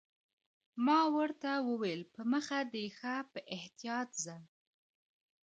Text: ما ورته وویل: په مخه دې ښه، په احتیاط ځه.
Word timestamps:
ما 0.85 0.99
ورته 1.15 1.51
وویل: 1.69 2.01
په 2.13 2.21
مخه 2.31 2.59
دې 2.73 2.85
ښه، 2.97 3.15
په 3.31 3.39
احتیاط 3.55 4.09
ځه. 4.23 4.37